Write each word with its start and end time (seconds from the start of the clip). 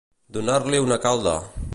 Donar-li 0.37 0.79
una 0.85 0.99
calda. 1.05 1.35